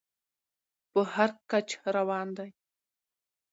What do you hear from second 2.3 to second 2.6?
دى.